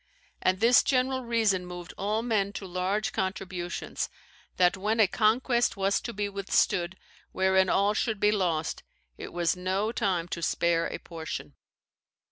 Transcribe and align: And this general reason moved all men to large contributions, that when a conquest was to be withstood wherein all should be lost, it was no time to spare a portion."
And 0.41 0.59
this 0.59 0.81
general 0.81 1.21
reason 1.23 1.63
moved 1.63 1.93
all 1.95 2.23
men 2.23 2.53
to 2.53 2.65
large 2.65 3.13
contributions, 3.13 4.09
that 4.57 4.75
when 4.75 4.99
a 4.99 5.05
conquest 5.05 5.77
was 5.77 6.01
to 6.01 6.11
be 6.11 6.27
withstood 6.27 6.97
wherein 7.33 7.69
all 7.69 7.93
should 7.93 8.19
be 8.19 8.31
lost, 8.31 8.81
it 9.19 9.31
was 9.31 9.55
no 9.55 9.91
time 9.91 10.27
to 10.29 10.41
spare 10.41 10.87
a 10.87 10.97
portion." 10.97 11.53